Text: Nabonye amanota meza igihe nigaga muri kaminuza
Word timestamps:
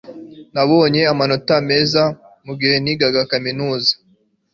Nabonye 0.53 1.01
amanota 1.13 1.53
meza 1.69 2.03
igihe 2.53 2.75
nigaga 2.83 3.19
muri 3.19 3.29
kaminuza 3.31 3.91